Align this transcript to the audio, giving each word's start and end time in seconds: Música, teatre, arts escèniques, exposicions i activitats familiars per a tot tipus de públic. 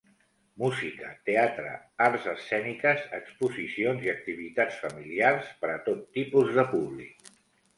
Música, 0.61 1.09
teatre, 1.29 1.73
arts 2.05 2.25
escèniques, 2.31 3.05
exposicions 3.19 4.07
i 4.09 4.13
activitats 4.15 4.81
familiars 4.87 5.55
per 5.63 5.71
a 5.75 5.79
tot 5.91 6.05
tipus 6.21 6.51
de 6.57 6.67
públic. 6.75 7.33